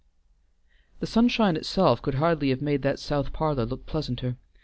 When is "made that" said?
2.59-2.97